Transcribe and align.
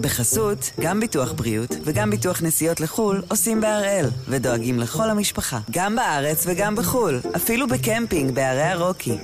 בחסות, 0.00 0.70
גם 0.80 1.00
ביטוח 1.00 1.32
בריאות 1.32 1.76
וגם 1.84 2.10
ביטוח 2.10 2.42
נסיעות 2.42 2.80
לחו"ל 2.80 3.22
עושים 3.28 3.60
בהראל, 3.60 4.06
ודואגים 4.28 4.78
לכל 4.78 5.10
המשפחה, 5.10 5.58
גם 5.70 5.96
בארץ 5.96 6.44
וגם 6.46 6.76
בחו"ל, 6.76 7.20
אפילו 7.36 7.66
בקמפינג 7.68 8.34
בערי 8.34 8.62
הרוקי. 8.62 9.18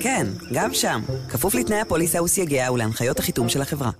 כן, 0.00 0.26
גם 0.52 0.74
שם, 0.74 1.00
כפוף 1.28 1.54
לתנאי 1.54 1.80
הפוליסה 1.80 2.22
וסייגיה 2.22 2.72
ולהנחיות 2.72 3.18
החיתום 3.18 3.48
של 3.48 3.62
החברה. 3.62 3.90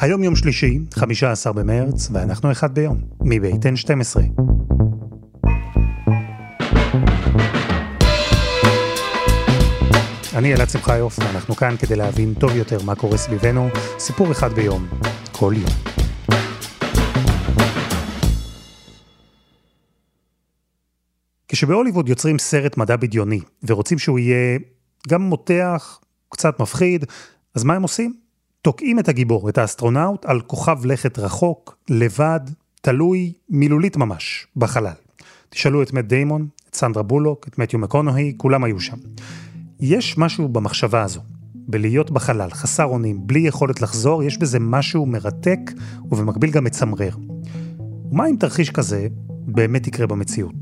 היום 0.00 0.24
יום 0.24 0.36
שלישי, 0.36 0.78
15 0.94 1.52
במרץ, 1.52 2.08
ואנחנו 2.12 2.52
אחד 2.52 2.74
ביום, 2.74 3.00
מבית 3.20 3.62
N12. 3.66 4.20
אני 10.34 10.54
אלעד 10.54 10.70
שמחיוף, 10.70 11.18
ואנחנו 11.18 11.56
כאן 11.56 11.74
כדי 11.76 11.96
להבין 11.96 12.34
טוב 12.34 12.56
יותר 12.56 12.82
מה 12.84 12.94
קורה 12.94 13.16
סביבנו, 13.16 13.68
סיפור 13.98 14.32
אחד 14.32 14.52
ביום, 14.52 14.88
כל 15.32 15.54
יום. 15.56 15.70
כשבהוליווד 21.48 22.08
יוצרים 22.08 22.38
סרט 22.38 22.76
מדע 22.76 22.96
בדיוני, 22.96 23.40
ורוצים 23.62 23.98
שהוא 23.98 24.18
יהיה 24.18 24.58
גם 25.08 25.22
מותח, 25.22 26.00
קצת 26.28 26.60
מפחיד, 26.60 27.04
אז 27.54 27.64
מה 27.64 27.74
הם 27.74 27.82
עושים? 27.82 28.16
תוקעים 28.62 28.98
את 28.98 29.08
הגיבור, 29.08 29.48
את 29.48 29.58
האסטרונאוט, 29.58 30.24
על 30.26 30.40
כוכב 30.40 30.86
לכת 30.86 31.18
רחוק, 31.18 31.76
לבד, 31.90 32.40
תלוי, 32.80 33.32
מילולית 33.50 33.96
ממש, 33.96 34.46
בחלל. 34.56 34.94
תשאלו 35.50 35.82
את 35.82 35.92
מאט 35.92 36.04
דיימון, 36.04 36.46
את 36.70 36.74
סנדרה 36.74 37.02
בולוק, 37.02 37.48
את 37.48 37.58
מתיו 37.58 37.78
מקונוהי, 37.78 38.34
כולם 38.36 38.64
היו 38.64 38.80
שם. 38.80 38.96
יש 39.84 40.18
משהו 40.18 40.48
במחשבה 40.48 41.02
הזו, 41.02 41.20
בלהיות 41.54 42.10
בחלל, 42.10 42.50
חסר 42.50 42.84
אונים, 42.84 43.26
בלי 43.26 43.40
יכולת 43.40 43.82
לחזור, 43.82 44.22
יש 44.22 44.38
בזה 44.38 44.58
משהו 44.60 45.06
מרתק 45.06 45.58
ובמקביל 46.10 46.50
גם 46.50 46.64
מצמרר. 46.64 47.10
ומה 48.12 48.26
אם 48.26 48.36
תרחיש 48.40 48.70
כזה 48.70 49.06
באמת 49.28 49.86
יקרה 49.86 50.06
במציאות? 50.06 50.54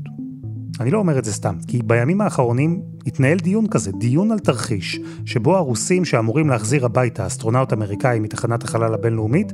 אני 0.79 0.91
לא 0.91 0.97
אומר 0.97 1.19
את 1.19 1.25
זה 1.25 1.33
סתם, 1.33 1.55
כי 1.67 1.81
בימים 1.85 2.21
האחרונים 2.21 2.81
התנהל 3.07 3.37
דיון 3.37 3.67
כזה, 3.67 3.91
דיון 3.91 4.31
על 4.31 4.39
תרחיש, 4.39 4.99
שבו 5.25 5.57
הרוסים 5.57 6.05
שאמורים 6.05 6.49
להחזיר 6.49 6.85
הביתה 6.85 7.27
אסטרונאוט 7.27 7.73
אמריקאי 7.73 8.19
מתחנת 8.19 8.63
החלל 8.63 8.93
הבינלאומית, 8.93 9.53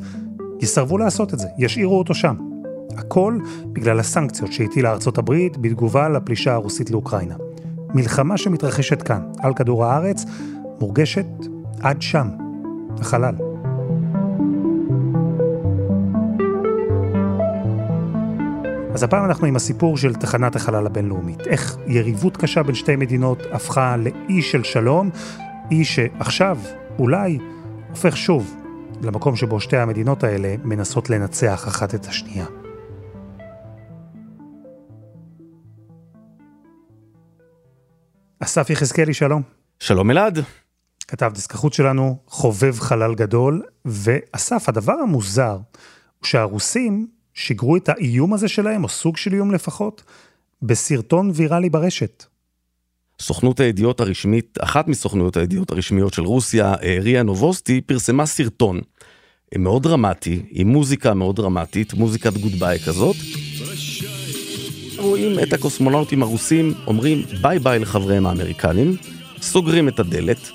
יסרבו 0.62 0.98
לעשות 0.98 1.34
את 1.34 1.40
זה, 1.40 1.48
ישאירו 1.58 1.98
אותו 1.98 2.14
שם. 2.14 2.36
הכל 2.98 3.38
בגלל 3.74 4.00
הסנקציות 4.00 4.54
שהטילה 4.54 4.92
ארצות 4.92 5.18
הברית 5.18 5.58
בתגובה 5.58 6.10
לפלישה 6.10 6.54
הרוסית 6.54 6.92
לאוקראינה. 6.92 7.36
מלחמה 7.94 8.38
שמתרחשת 8.38 9.02
כאן, 9.02 9.22
על 9.40 9.54
כדור 9.54 9.86
הארץ, 9.86 10.26
מורגשת 10.80 11.26
עד 11.82 12.02
שם, 12.02 12.28
החלל. 13.00 13.36
אז 18.94 19.04
הפעם 19.04 19.26
אנחנו 19.26 19.48
עם 19.48 19.56
הסיפור 19.56 19.98
של 19.98 20.14
תחנת 20.14 20.56
החלל 20.56 20.86
הבינלאומית. 20.86 21.48
איך 21.48 21.78
יריבות 21.88 22.38
קשה 22.38 22.64
בין 22.64 22.76
שתי 22.76 22.96
מדינות 22.96 23.44
הפכה 23.52 23.96
לאי 23.98 24.42
של 24.42 24.64
שלום, 24.64 25.10
אי 25.72 25.86
שעכשיו, 25.86 26.58
אולי, 27.00 27.40
הופך 27.90 28.18
שוב 28.18 28.56
למקום 29.02 29.36
שבו 29.36 29.60
שתי 29.60 29.78
המדינות 29.78 30.24
האלה 30.24 30.56
מנסות 30.64 31.10
לנצח 31.10 31.68
אחת 31.68 31.96
את 31.96 32.06
השנייה. 32.06 32.46
אסף 38.40 38.70
יחזקאלי, 38.70 39.14
שלום. 39.14 39.42
שלום 39.80 40.12
אלעד. 40.12 40.40
כתב 41.08 41.32
דיסק 41.34 41.54
החוץ 41.54 41.76
שלנו, 41.76 42.18
חובב 42.28 42.80
חלל 42.80 43.16
גדול, 43.16 43.62
ואסף, 43.86 44.70
הדבר 44.70 44.94
המוזר 44.94 45.58
הוא 46.20 46.26
שהרוסים 46.26 47.08
שיגרו 47.34 47.78
את 47.78 47.90
האיום 47.90 48.34
הזה 48.34 48.48
שלהם, 48.48 48.84
או 48.84 48.90
סוג 48.90 49.18
של 49.18 49.34
איום 49.34 49.52
לפחות, 49.52 50.04
בסרטון 50.62 51.32
ויראלי 51.34 51.70
ברשת. 51.70 52.26
סוכנות 53.22 53.60
הידיעות 53.60 54.00
הרשמית, 54.00 54.58
אחת 54.62 54.88
מסוכנויות 54.88 55.38
הידיעות 55.38 55.72
הרשמיות 55.72 56.14
של 56.14 56.22
רוסיה, 56.22 56.74
אה, 56.84 56.98
ריה 57.02 57.24
נובוסטי, 57.24 57.82
פרסמה 57.82 58.26
סרטון 58.26 58.82
אה, 59.54 59.60
מאוד 59.60 59.84
דרמטי, 59.84 60.46
עם 60.50 60.68
מוזיקה 60.68 61.14
מאוד 61.14 61.36
דרמטית, 61.36 61.94
מוזיקת 61.94 62.34
goodbye 62.34 62.80
כזאת. 62.80 63.16
רואים 64.98 65.40
את 65.40 65.54
הקוסמונאוטים 65.54 66.24
הרוסים 66.24 66.74
אומרים 66.88 67.24
ביי 67.42 67.60
ביי 67.60 67.80
לחבריהם 67.80 68.28
האמריקנים, 68.28 68.96
סוגרים 69.42 69.88
את 69.88 70.00
הדלת, 70.00 70.52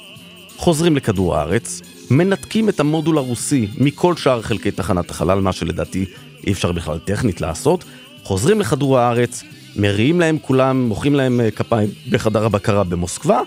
חוזרים 0.57 0.97
לכדור 0.97 1.37
הארץ, 1.37 1.81
מנתקים 2.11 2.69
את 2.69 2.81
המודול 2.81 3.19
הרוסי 3.19 3.69
מכל 3.79 4.17
שאר 4.17 4.43
חלקי 4.43 4.71
תחנת 4.71 5.11
החלל, 5.11 5.41
מה 5.41 5.53
שלדעתי 5.53 6.05
אי 6.47 6.53
אפשר 6.53 6.73
בכלל 6.73 6.99
טכנית 6.99 7.41
לעשות, 7.41 7.85
חוזרים 8.23 8.61
לכדור 8.61 8.99
הארץ, 8.99 9.43
מריעים 9.77 10.21
להם 10.21 10.39
כולם, 10.43 10.89
מוחאים 10.89 11.15
להם 11.15 11.41
אה, 11.41 11.51
כפיים 11.51 11.89
בחדר 12.11 12.45
הבקרה 12.45 12.85
במוסקבה, 12.85 13.41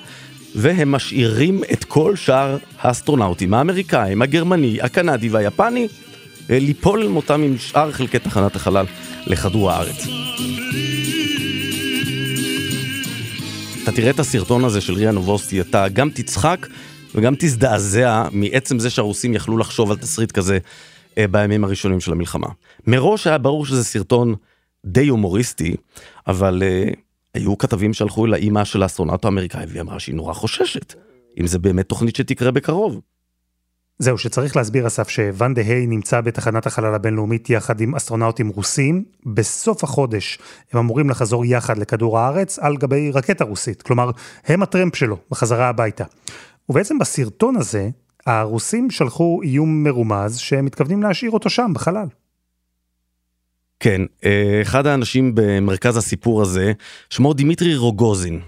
והם 0.55 0.91
משאירים 0.91 1.61
את 1.73 1.83
כל 1.83 2.15
שאר 2.15 2.57
האסטרונאוטים 2.79 3.53
האמריקאים, 3.53 4.21
הגרמני, 4.21 4.81
הקנדי 4.81 5.29
והיפני, 5.29 5.87
אה, 6.49 6.59
ליפול 6.59 7.01
אל 7.01 7.07
מותם 7.07 7.41
עם 7.41 7.57
שאר 7.57 7.91
חלקי 7.91 8.19
תחנת 8.19 8.55
החלל 8.55 8.85
לכדור 9.27 9.71
הארץ. 9.71 10.07
אתה 13.85 13.93
תראה 13.93 14.09
את 14.09 14.19
הסרטון 14.19 14.65
הזה 14.65 14.81
של 14.81 14.93
ריה 14.93 15.11
נובוסטי, 15.11 15.61
אתה 15.61 15.87
גם 15.89 16.09
תצחק 16.09 16.67
וגם 17.15 17.33
תזדעזע 17.39 18.27
מעצם 18.31 18.79
זה 18.79 18.89
שהרוסים 18.89 19.33
יכלו 19.33 19.57
לחשוב 19.57 19.91
על 19.91 19.97
תסריט 19.97 20.31
כזה 20.31 20.57
אה, 21.17 21.27
בימים 21.27 21.63
הראשונים 21.63 21.99
של 21.99 22.11
המלחמה. 22.11 22.47
מראש 22.87 23.27
היה 23.27 23.37
ברור 23.37 23.65
שזה 23.65 23.83
סרטון 23.83 24.35
די 24.85 25.07
הומוריסטי, 25.07 25.75
אבל 26.27 26.63
אה, 26.63 26.95
היו 27.33 27.57
כתבים 27.57 27.93
שהלכו 27.93 28.27
לאימא 28.27 28.63
של 28.63 28.83
האסטרונאוט 28.83 29.25
האמריקאי 29.25 29.65
והיא 29.67 29.81
אמרה 29.81 29.99
שהיא 29.99 30.15
נורא 30.15 30.33
חוששת, 30.33 30.93
אם 31.39 31.47
זה 31.47 31.59
באמת 31.59 31.89
תוכנית 31.89 32.15
שתקרה 32.15 32.51
בקרוב. 32.51 32.99
זהו, 33.99 34.17
שצריך 34.17 34.55
להסביר 34.55 34.87
אסף 34.87 35.09
שוואן 35.09 35.53
דה-היי 35.53 35.87
נמצא 35.87 36.21
בתחנת 36.21 36.65
החלל 36.65 36.95
הבינלאומית 36.95 37.49
יחד 37.49 37.81
עם 37.81 37.95
אסטרונאוטים 37.95 38.49
רוסים. 38.49 39.03
בסוף 39.25 39.83
החודש 39.83 40.39
הם 40.73 40.79
אמורים 40.79 41.09
לחזור 41.09 41.45
יחד 41.45 41.77
לכדור 41.77 42.19
הארץ 42.19 42.59
על 42.59 42.77
גבי 42.77 43.11
רקטה 43.11 43.43
רוסית, 43.43 43.81
כלומר, 43.81 44.11
הם 44.45 44.63
הטרמפ 44.63 44.95
שלו 44.95 45.17
בחזרה 45.31 45.69
הביתה. 45.69 46.03
ובעצם 46.69 46.99
בסרטון 46.99 47.55
הזה, 47.55 47.89
הרוסים 48.25 48.91
שלחו 48.91 49.41
איום 49.43 49.83
מרומז 49.83 50.37
שהם 50.37 50.65
מתכוונים 50.65 51.03
להשאיר 51.03 51.31
אותו 51.31 51.49
שם, 51.49 51.71
בחלל. 51.73 52.07
כן, 53.79 54.01
אה, 54.25 54.59
אחד 54.61 54.87
האנשים 54.87 55.31
במרכז 55.35 55.97
הסיפור 55.97 56.41
הזה, 56.41 56.71
שמו 57.09 57.33
דימיטרי 57.33 57.75
רוגוזין, 57.75 58.39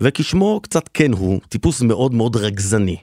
וכשמו 0.00 0.60
קצת 0.62 0.88
כן 0.94 1.12
הוא, 1.12 1.40
טיפוס 1.48 1.82
מאוד 1.82 2.14
מאוד 2.14 2.36
רגזני. 2.36 2.96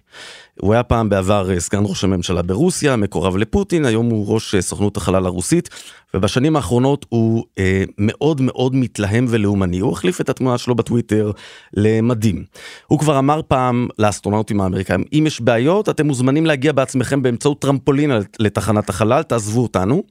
הוא 0.60 0.74
היה 0.74 0.84
פעם 0.84 1.10
בעבר 1.10 1.52
אה, 1.52 1.60
סגן 1.60 1.84
ראש 1.86 2.04
הממשלה 2.04 2.42
ברוסיה, 2.42 2.96
מקורב 2.96 3.38
לפוטין, 3.38 3.86
היום 3.86 4.10
הוא 4.10 4.34
ראש 4.34 4.56
אה, 4.56 4.62
סוכנות 4.62 4.98
החלל 4.98 5.26
הרוסית, 5.26 5.70
ובשנים 6.14 6.56
האחרונות 6.56 7.06
הוא 7.10 7.44
אה, 7.60 7.84
מאוד 7.98 8.42
מאוד 8.42 8.76
מתלהם 8.76 9.26
ולאומני. 9.30 9.80
הוא 9.80 9.92
החליף 9.92 10.22
את 10.22 10.30
התמונה 10.30 10.58
שלו 10.58 10.76
בטוויטר 10.76 11.32
למדים. 11.74 12.44
הוא 12.88 13.00
כבר 13.00 13.20
אמר 13.20 13.42
פעם 13.48 13.88
לאסטרונאוטים 14.00 14.62
האמריקאים, 14.62 15.04
אם 15.14 15.24
יש 15.28 15.42
בעיות, 15.42 15.90
אתם 15.90 16.08
מוזמנים 16.08 16.46
להגיע 16.46 16.72
בעצמכם 16.72 17.22
באמצעות 17.22 17.62
טרמפולין 17.62 18.12
לתחנת 18.40 18.90
החלל, 18.90 19.24
תעזבו 19.24 19.64
אותנו. 19.64 20.04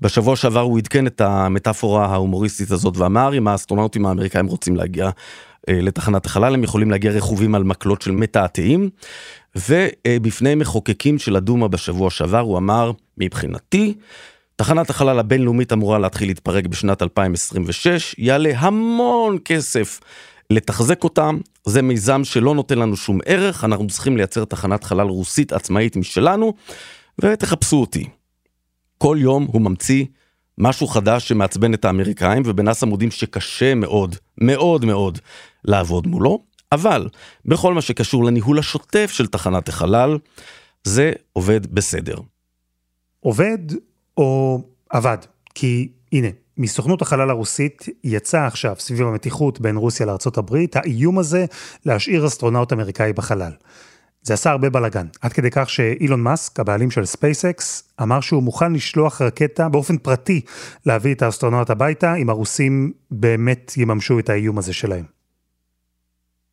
בשבוע 0.00 0.36
שעבר 0.36 0.60
הוא 0.60 0.78
עדכן 0.78 1.06
את 1.06 1.20
המטאפורה 1.20 2.06
ההומוריסטית 2.06 2.70
הזאת 2.70 2.96
ואמר, 2.96 3.38
אם 3.38 3.48
האסטרונאוטים 3.48 4.06
האמריקאים 4.06 4.46
רוצים 4.46 4.76
להגיע 4.76 5.10
לתחנת 5.68 6.26
החלל, 6.26 6.54
הם 6.54 6.64
יכולים 6.64 6.90
להגיע 6.90 7.10
רכובים 7.10 7.54
על 7.54 7.64
מקלות 7.64 8.02
של 8.02 8.10
מתעתעים. 8.10 8.90
ובפני 9.68 10.54
מחוקקים 10.54 11.18
של 11.18 11.36
הדומה 11.36 11.68
בשבוע 11.68 12.10
שעבר 12.10 12.38
הוא 12.38 12.58
אמר, 12.58 12.92
מבחינתי, 13.18 13.94
תחנת 14.56 14.90
החלל 14.90 15.18
הבינלאומית 15.18 15.72
אמורה 15.72 15.98
להתחיל 15.98 16.28
להתפרק 16.28 16.66
בשנת 16.66 17.02
2026, 17.02 18.14
יעלה 18.18 18.52
המון 18.56 19.38
כסף 19.44 20.00
לתחזק 20.50 21.04
אותם, 21.04 21.38
זה 21.66 21.82
מיזם 21.82 22.24
שלא 22.24 22.54
נותן 22.54 22.78
לנו 22.78 22.96
שום 22.96 23.18
ערך, 23.26 23.64
אנחנו 23.64 23.86
צריכים 23.86 24.16
לייצר 24.16 24.44
תחנת 24.44 24.84
חלל 24.84 25.06
רוסית 25.06 25.52
עצמאית 25.52 25.96
משלנו, 25.96 26.54
ותחפשו 27.18 27.76
אותי. 27.76 28.04
כל 28.98 29.16
יום 29.20 29.46
הוא 29.52 29.62
ממציא 29.62 30.04
משהו 30.58 30.86
חדש 30.86 31.28
שמעצבן 31.28 31.74
את 31.74 31.84
האמריקאים, 31.84 32.42
ובנס 32.46 32.82
עמודים 32.82 33.10
שקשה 33.10 33.74
מאוד, 33.74 34.16
מאוד 34.40 34.84
מאוד, 34.84 35.18
לעבוד 35.64 36.06
מולו. 36.06 36.44
אבל 36.72 37.08
בכל 37.44 37.74
מה 37.74 37.82
שקשור 37.82 38.24
לניהול 38.24 38.58
השוטף 38.58 39.10
של 39.12 39.26
תחנת 39.26 39.68
החלל, 39.68 40.18
זה 40.84 41.12
עובד 41.32 41.74
בסדר. 41.74 42.16
עובד 43.20 43.58
או 44.16 44.60
עבד? 44.90 45.18
כי 45.54 45.88
הנה, 46.12 46.28
מסוכנות 46.58 47.02
החלל 47.02 47.30
הרוסית 47.30 47.86
יצא 48.04 48.46
עכשיו, 48.46 48.76
סביב 48.78 49.02
המתיחות 49.02 49.60
בין 49.60 49.76
רוסיה 49.76 50.06
הברית, 50.36 50.76
האיום 50.76 51.18
הזה 51.18 51.46
להשאיר 51.86 52.26
אסטרונאוט 52.26 52.72
אמריקאי 52.72 53.12
בחלל. 53.12 53.52
זה 54.22 54.34
עשה 54.34 54.50
הרבה 54.50 54.70
בלאגן, 54.70 55.06
עד 55.20 55.32
כדי 55.32 55.48
כך 55.50 55.70
שאילון 55.70 56.20
מאסק, 56.20 56.60
הבעלים 56.60 56.90
של 56.90 57.04
ספייסקס, 57.04 57.88
אמר 58.02 58.20
שהוא 58.20 58.42
מוכן 58.42 58.72
לשלוח 58.72 59.22
רקטה 59.22 59.68
באופן 59.68 59.98
פרטי 59.98 60.40
להביא 60.86 61.14
את 61.14 61.22
האסטרונאוט 61.22 61.70
הביתה, 61.70 62.14
אם 62.14 62.30
הרוסים 62.30 62.92
באמת 63.10 63.72
יממשו 63.76 64.18
את 64.18 64.28
האיום 64.28 64.58
הזה 64.58 64.72
שלהם. 64.72 65.04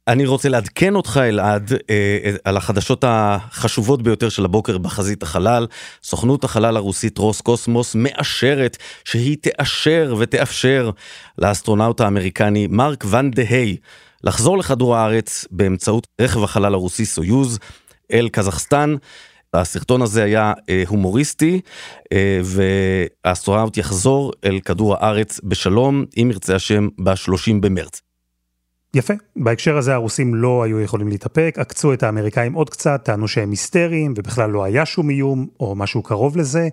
אני 0.07 0.25
רוצה 0.25 0.50
לעדכן 0.50 0.95
אותך 0.95 1.19
אלעד 1.24 1.71
אה, 1.89 2.36
על 2.44 2.57
החדשות 2.57 3.03
החשובות 3.07 4.01
ביותר 4.01 4.30
של 4.30 4.45
הבוקר 4.45 4.77
בחזית 4.77 5.24
החלל. 5.24 5.68
סוכנות 6.03 6.44
החלל 6.44 6.77
הרוסית 6.77 7.18
רוסקוסמוס 7.17 7.95
מאשרת 7.95 8.77
שהיא 9.06 9.38
תאשר 9.42 10.15
ותאפשר 10.19 10.89
לאסטרונאוט 11.38 12.01
האמריקני 12.01 12.68
מרק 12.68 13.03
ואן 13.07 13.31
דה-היי 13.31 13.77
לחזור 14.24 14.57
לכדור 14.57 14.95
הארץ 14.95 15.45
באמצעות 15.51 16.07
רכב 16.21 16.44
החלל 16.44 16.74
הרוסי 16.74 17.06
סויוז 17.06 17.59
אל 18.12 18.30
קזחסטן. 18.31 18.95
הסרטון 19.53 20.01
הזה 20.01 20.24
היה 20.24 20.53
אה, 20.69 20.83
הומוריסטי 20.88 21.62
אה, 22.13 22.42
והאסטרונאוט 23.24 23.77
יחזור 23.77 24.31
אל 24.45 24.59
כדור 24.59 24.95
הארץ 24.95 25.39
בשלום 25.44 26.06
אם 26.18 26.27
ירצה 26.31 26.56
השם 26.56 26.88
ב-30 27.03 27.53
במרץ. 27.59 28.10
יפה, 28.93 29.13
בהקשר 29.35 29.77
הזה 29.77 29.93
הרוסים 29.93 30.35
לא 30.35 30.63
היו 30.63 30.81
יכולים 30.81 31.07
להתאפק, 31.07 31.55
עקצו 31.57 31.93
את 31.93 32.03
האמריקאים 32.03 32.53
עוד 32.53 32.69
קצת, 32.69 33.01
טענו 33.03 33.27
שהם 33.27 33.51
היסטריים 33.51 34.13
ובכלל 34.17 34.49
לא 34.49 34.63
היה 34.63 34.85
שום 34.85 35.09
איום 35.09 35.47
או 35.59 35.75
משהו 35.75 36.03
קרוב 36.03 36.38
לזה. 36.38 36.69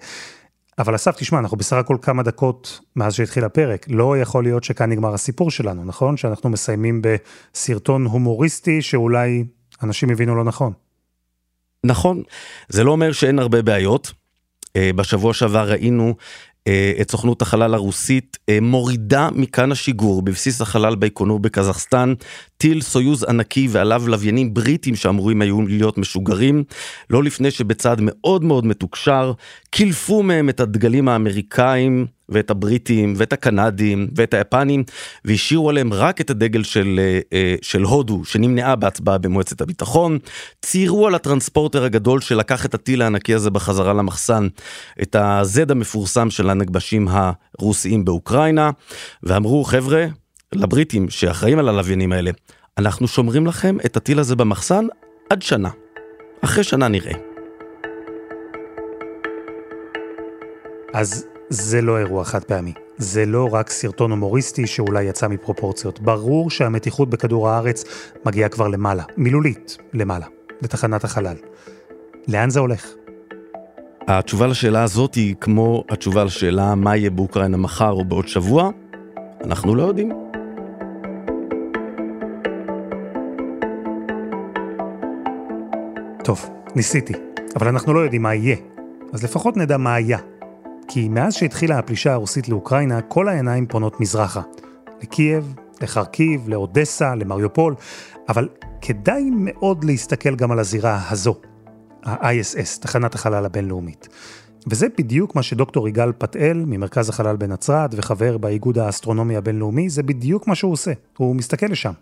אבל 0.79 0.95
אסף, 0.95 1.17
תשמע, 1.17 1.39
אנחנו 1.39 1.57
בסך 1.57 1.77
הכל 1.77 1.97
כמה 2.03 2.23
דקות 2.23 2.81
מאז 2.97 3.15
שהתחיל 3.15 3.45
הפרק. 3.45 3.87
לא 3.89 4.19
יכול 4.19 4.45
להיות 4.45 4.65
שכאן 4.65 4.91
נגמר 4.91 5.15
הסיפור 5.15 5.51
שלנו, 5.51 5.85
נכון? 5.85 6.17
שאנחנו 6.17 6.51
מסיימים 6.51 7.03
בסרטון 7.03 8.05
הומוריסטי 8.05 8.83
שאולי 8.83 9.45
אנשים 9.83 10.11
הבינו 10.11 10.37
לא 10.37 10.45
נכון. 10.45 10.73
נכון, 11.85 12.23
זה 12.69 12.85
לא 12.85 12.91
אומר 12.91 13.13
שאין 13.13 13.39
הרבה 13.39 13.63
בעיות. 13.63 14.13
אה, 14.77 14.91
בשבוע 14.97 15.35
שעבר 15.35 15.71
ראינו 15.71 16.15
את 17.01 17.11
סוכנות 17.11 17.43
החלל 17.43 17.75
הרוסית 17.75 18.39
אה, 18.49 18.59
מורידה 18.63 19.29
מכאן 19.35 19.73
השיגור 19.73 20.23
בבסיס 20.23 20.61
החלל 20.61 20.95
בייקונור 20.95 21.39
בקזחסטן. 21.39 22.15
טיל 22.57 22.81
סויוז 22.81 23.25
ענקי 23.25 23.69
ועליו 23.71 24.03
לוויינים 24.07 24.55
בריטים 24.55 24.97
שאמורים 24.97 25.43
היו 25.43 25.63
להיות 25.67 25.99
משוגרים. 25.99 26.65
לא 27.11 27.25
לפני 27.25 27.51
שבצעד 27.51 27.99
מאוד 28.03 28.45
מאוד 28.45 28.67
מתוקשר 28.67 29.33
קילפו 29.71 30.23
מהם 30.23 30.49
את 30.49 30.61
הדגלים 30.61 31.09
האמריקאים 31.09 32.07
ואת 32.29 32.51
הבריטים 32.51 33.15
ואת 33.17 33.33
הקנדים 33.33 34.09
ואת 34.17 34.35
היפנים 34.35 34.85
והשאירו 35.25 35.71
עליהם 35.71 35.93
רק 35.93 36.21
את 36.21 36.31
הדגל 36.31 36.63
של, 36.63 37.01
אה, 37.03 37.21
אה, 37.33 37.55
של 37.63 37.83
הודו 37.83 38.25
שנמנעה 38.25 38.77
בהצבעה 38.77 39.19
במועצת 39.19 39.61
הביטחון. 39.61 40.19
ציירו 40.63 41.07
על 41.07 41.15
הטרנספורטר 41.15 41.85
הגדול 41.85 42.21
שלקח 42.21 42.67
את 42.67 42.75
הטיל 42.75 43.03
הענקי 43.03 43.35
הזה 43.35 43.51
בחזרה 43.51 43.93
למחסן 43.93 44.49
את 45.03 45.15
ה-Z 45.15 45.73
המפורסם 45.73 46.31
של 46.31 46.51
הנגבשים 46.51 47.09
הרוסיים 47.11 48.05
באוקראינה 48.05 48.71
ואמרו 49.23 49.65
חבר'ה 49.65 50.07
לבריטים 50.53 51.11
שאחראים 51.11 51.59
על 51.59 51.69
הלוויינים 51.69 52.13
האלה 52.13 52.31
אנחנו 52.79 53.09
שומרים 53.09 53.47
לכם 53.47 53.77
את 53.85 53.97
הטיל 53.97 54.19
הזה 54.19 54.37
במחסן 54.37 54.87
עד 55.31 55.43
שנה. 55.43 55.69
אחרי 56.45 56.65
שנה 56.65 56.89
נראה. 56.89 57.13
אז 60.95 61.28
זה 61.51 61.83
לא 61.83 61.99
אירוע 61.99 62.25
חד 62.25 62.45
פעמי. 62.45 62.73
זה 62.99 63.27
לא 63.27 63.49
רק 63.53 63.71
סרטון 63.71 64.11
הומוריסטי 64.11 64.67
שאולי 64.67 65.05
יצא 65.05 65.29
מפרופורציות. 65.29 66.01
ברור 66.01 66.51
שהמתיחות 66.51 67.11
בכדור 67.11 67.49
הארץ 67.49 67.85
מגיעה 68.25 68.49
כבר 68.49 68.69
למעלה, 68.69 69.03
מילולית 69.17 69.77
למעלה, 69.93 70.27
לתחנת 70.63 71.05
החלל. 71.05 71.37
לאן 72.29 72.51
זה 72.51 72.61
הולך? 72.61 72.87
התשובה 74.09 74.47
לשאלה 74.47 74.83
הזאת 74.83 75.15
היא 75.15 75.35
כמו 75.41 75.85
התשובה 75.91 76.25
לשאלה 76.25 76.75
מה 76.75 76.97
יהיה 76.97 77.11
באוקראינה 77.11 77.57
מחר 77.57 77.91
או 77.91 78.05
בעוד 78.05 78.29
שבוע, 78.29 78.71
אנחנו 79.45 79.75
לא 79.75 79.83
יודעים. 79.83 80.13
טוב, 86.25 86.49
ניסיתי, 86.77 87.13
אבל 87.57 87.69
אנחנו 87.69 87.95
לא 87.95 88.01
יודעים 88.01 88.23
מה 88.23 88.35
יהיה. 88.35 88.57
אז 89.13 89.25
לפחות 89.25 89.57
נדע 89.57 89.77
מה 89.77 89.95
היה. 89.95 90.19
כי 90.89 91.09
מאז 91.09 91.35
שהתחילה 91.35 91.79
הפלישה 91.79 92.13
הרוסית 92.13 92.49
לאוקראינה, 92.49 93.03
כל 93.03 93.29
העיניים 93.29 93.67
פונות 93.67 94.01
מזרחה. 94.01 94.41
לקייב, 95.03 95.55
לחרקיב, 95.83 96.49
לאודסה, 96.49 97.15
למריופול, 97.15 97.75
אבל 98.29 98.49
כדאי 98.81 99.31
מאוד 99.33 99.85
להסתכל 99.85 100.37
גם 100.37 100.53
על 100.53 100.59
הזירה 100.59 101.01
הזו, 101.11 101.35
ה-ISS, 102.05 102.81
תחנת 102.81 103.15
החלל 103.15 103.45
הבינלאומית. 103.45 104.09
וזה 104.67 104.87
בדיוק 104.99 105.35
מה 105.35 105.43
שדוקטור 105.43 105.89
יגאל 105.89 106.13
פתאל, 106.13 106.65
ממרכז 106.67 107.09
החלל 107.09 107.37
בנצרת 107.37 107.91
וחבר 107.93 108.39
באיגוד 108.39 108.79
האסטרונומי 108.79 109.37
הבינלאומי, 109.37 109.89
זה 109.89 110.03
בדיוק 110.03 110.47
מה 110.47 110.55
שהוא 110.55 110.73
עושה. 110.73 110.93
הוא 111.17 111.37
מסתכל 111.37 111.67
לשם, 111.67 111.93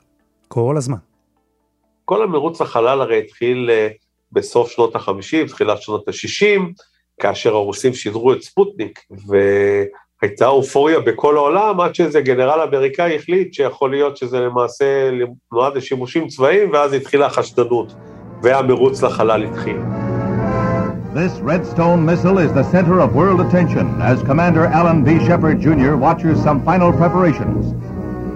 כל 0.48 0.76
הזמן. 0.76 0.98
כל 2.04 2.22
המרוץ 2.22 2.60
לחלל 2.60 3.00
הרי 3.00 3.18
התחיל 3.18 3.70
אה, 3.70 3.88
בסוף 4.32 4.70
שנות 4.70 4.96
ה-50, 4.96 5.48
תחילת 5.48 5.82
שנות 5.82 6.08
ה-60, 6.08 6.60
כאשר 7.20 7.54
הרוסים 7.54 7.92
שידרו 7.94 8.32
את 8.32 8.42
ספוטניק, 8.42 9.00
והייתה 9.28 10.46
אופוריה 10.46 11.00
בכל 11.00 11.36
העולם, 11.36 11.80
עד 11.80 11.94
שאיזה 11.94 12.20
גנרל 12.20 12.60
אמריקאי 12.60 13.16
החליט 13.16 13.54
שיכול 13.54 13.90
להיות 13.90 14.16
שזה 14.16 14.40
למעשה 14.40 15.10
נועד 15.52 15.76
לשימושים 15.76 16.26
צבאיים, 16.26 16.72
ואז 16.72 16.92
התחילה 16.92 17.26
החשדנות, 17.26 17.94
והמרוץ 18.42 19.02
לחלל 19.02 19.44
התחיל. 19.44 19.76
This 21.14 21.38
Redstone 21.40 22.04
missile 22.04 22.36
is 22.36 22.52
the 22.52 22.70
center 22.74 23.00
of 23.00 23.14
world 23.14 23.40
attention 23.40 23.86
as 24.02 24.22
Commander 24.22 24.66
Alan 24.66 25.02
B. 25.02 25.18
Shepard 25.26 25.62
Jr. 25.62 25.96
watches 25.96 26.36
some 26.42 26.62
final 26.62 26.92
preparations. 26.92 27.72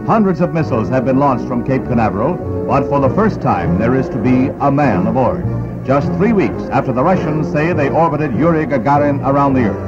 Hundreds 0.06 0.40
of 0.40 0.54
missiles 0.54 0.88
have 0.88 1.04
been 1.04 1.18
launched 1.18 1.46
from 1.46 1.62
Cape 1.62 1.84
Canaveral, 1.84 2.32
but 2.66 2.88
for 2.88 2.98
the 2.98 3.10
first 3.10 3.42
time 3.42 3.78
there 3.78 3.94
is 3.94 4.08
to 4.08 4.16
be 4.16 4.48
a 4.68 4.70
man 4.72 5.06
aboard. 5.06 5.44
Just 5.94 6.08
three 6.18 6.34
weeks 6.42 6.62
after 6.78 6.92
the 6.98 7.04
Russians 7.12 7.44
say 7.54 7.64
they 7.82 7.90
orbited 8.04 8.30
Yuri 8.40 8.64
Gagarin 8.72 9.16
around 9.30 9.52
the 9.58 9.64
Earth. 9.70 9.86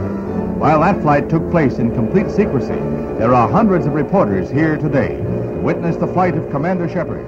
While 0.62 0.80
that 0.86 0.96
flight 1.04 1.24
took 1.34 1.44
place 1.54 1.74
in 1.82 1.86
complete 2.00 2.28
secrecy, 2.38 2.80
there 3.20 3.32
are 3.38 3.46
hundreds 3.58 3.84
of 3.88 3.92
reporters 4.02 4.46
here 4.58 4.74
today 4.86 5.12
to 5.54 5.58
witness 5.68 5.94
the 6.04 6.10
flight 6.14 6.34
of 6.38 6.44
Commander 6.54 6.88
Shepard. 6.94 7.26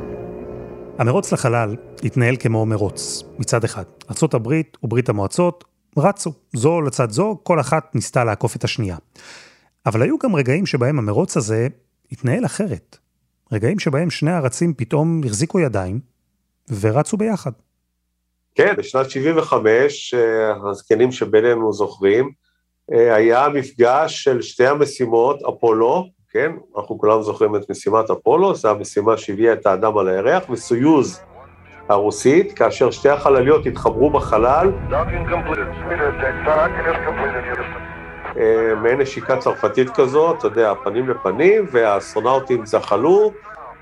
המרוץ 0.99 1.33
לחלל 1.33 1.77
התנהל 2.05 2.37
כמו 2.37 2.67
מרוץ, 2.67 3.23
מצד 3.39 3.65
אחד. 3.65 3.85
ארה"ב 4.11 4.49
וברית 4.85 5.09
המועצות 5.09 5.65
רצו, 5.99 6.33
זו 6.53 6.81
לצד 6.81 7.11
זו, 7.11 7.39
כל 7.43 7.61
אחת 7.61 7.95
ניסתה 7.95 8.25
לעקוף 8.25 8.57
את 8.57 8.65
השנייה. 8.65 8.97
אבל 9.87 10.03
היו 10.03 10.19
גם 10.19 10.37
רגעים 10.37 10.67
שבהם 10.67 10.99
המרוץ 10.99 11.37
הזה 11.37 11.69
התנהל 12.13 12.47
אחרת. 12.47 12.99
רגעים 13.53 13.79
שבהם 13.79 14.11
שני 14.11 14.31
הארצים 14.31 14.75
פתאום 14.75 15.21
החזיקו 15.25 15.61
ידיים 15.61 16.01
ורצו 16.81 17.17
ביחד. 17.17 17.53
כן, 18.55 18.75
בשנת 18.79 19.11
75, 19.11 20.15
אה, 20.15 20.71
הזקנים 20.71 21.13
שבינינו 21.13 21.73
זוכרים, 21.73 22.31
אה, 22.93 23.15
היה 23.15 23.49
מפגש 23.49 24.25
של 24.25 24.43
שתי 24.43 24.67
המשימות, 24.67 25.43
אפולו, 25.49 26.07
כן, 26.31 26.53
אנחנו 26.77 26.99
כולנו 26.99 27.23
זוכרים 27.23 27.57
את 27.57 27.71
משימת 27.71 28.11
אפולו, 28.11 28.55
זו 28.55 28.71
המשימה 28.71 29.17
שהביאה 29.17 29.53
את 29.53 29.67
האדם 29.67 29.99
על 29.99 30.09
הירח, 30.09 30.51
וסויוז 30.51 31.21
הרוסית, 31.89 32.53
כאשר 32.53 32.91
שתי 32.91 33.09
החלליות 33.09 33.67
התחברו 33.67 34.11
בחלל, 34.11 34.73
אה, 38.37 38.75
מעין 38.83 39.01
נשיקה 39.01 39.37
צרפתית 39.37 39.91
כזאת, 39.91 40.39
אתה 40.39 40.47
יודע, 40.47 40.73
פנים 40.85 41.09
לפנים, 41.09 41.67
והאסטרונאוטים 41.71 42.67
זחלו, 42.67 43.33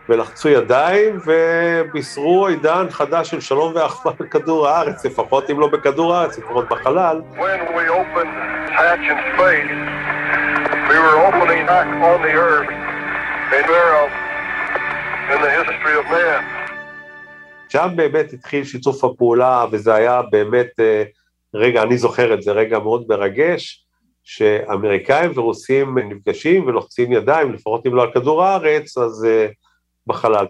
ולחצו 0.09 0.49
ידיים 0.49 1.19
ובישרו 1.27 2.47
עידן 2.47 2.87
חדש 2.91 3.31
של 3.31 3.41
שלום 3.41 3.75
ואחווה 3.75 4.13
בכדור 4.21 4.69
הארץ, 4.69 5.07
לפחות 5.07 5.51
אם 5.51 5.61
לא 5.61 5.67
בכדור 5.67 6.15
הארץ, 6.15 6.39
לפחות 6.39 6.69
בחלל. 6.69 7.21
שם 17.69 17.89
באמת 17.97 18.33
התחיל 18.33 18.65
שיתוף 18.65 19.05
הפעולה, 19.05 19.67
וזה 19.71 19.95
היה 19.95 20.23
באמת 20.31 20.81
אה, 20.81 21.03
רגע, 21.55 21.83
אני 21.83 21.99
זוכר 21.99 22.35
את 22.35 22.43
זה, 22.43 22.53
רגע 22.53 22.79
מאוד 22.79 23.05
מרגש, 23.09 23.87
שאמריקאים 24.25 25.31
ורוסים 25.35 25.99
נפגשים 25.99 26.67
ולוחצים 26.67 27.13
ידיים, 27.13 27.53
לפחות 27.53 27.87
אם 27.87 27.95
לא 27.95 28.03
על 28.03 28.13
כדור 28.15 28.45
הארץ, 28.45 28.99
אז 28.99 29.27
אה, 29.27 29.53
בחלל. 30.07 30.47